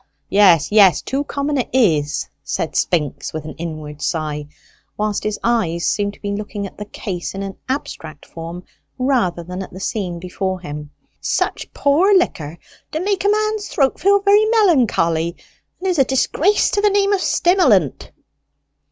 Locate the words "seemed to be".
5.85-6.31